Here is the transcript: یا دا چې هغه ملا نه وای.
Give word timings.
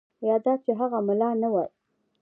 یا 0.27 0.35
دا 0.45 0.53
چې 0.63 0.71
هغه 0.79 0.99
ملا 1.07 1.29
نه 1.41 1.47
وای. 1.53 1.69